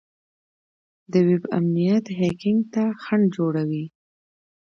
[1.11, 3.85] د ویب امنیت هیکینګ ته خنډ جوړوي.